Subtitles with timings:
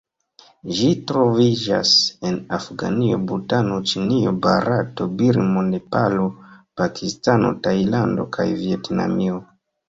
[0.75, 1.91] Ĝi troviĝas
[2.29, 6.25] en Afganio, Butano, Ĉinio, Barato, Birmo, Nepalo,
[6.83, 9.39] Pakistano, Tajlando kaj Vjetnamio.